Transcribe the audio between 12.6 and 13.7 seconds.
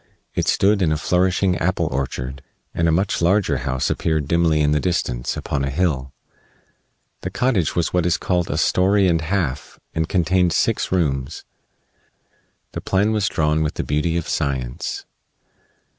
The plan was drawn